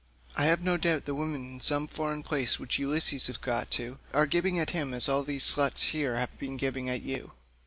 I 0.35 0.45
have 0.45 0.63
no 0.63 0.77
doubt 0.77 1.05
the 1.05 1.13
women 1.13 1.45
in 1.45 1.59
some 1.61 1.85
foreign 1.85 2.23
palace 2.23 2.57
which 2.57 2.79
Ulysses 2.79 3.27
has 3.27 3.37
got 3.37 3.69
to 3.77 3.99
are 4.15 4.25
gibing 4.25 4.57
at 4.59 4.71
him 4.71 4.95
as 4.95 5.07
all 5.07 5.21
these 5.21 5.43
sluts 5.43 5.91
here 5.91 6.15
have 6.15 6.39
been 6.39 6.57
gibing 6.57 6.89
at 6.89 7.03
you. 7.03 7.33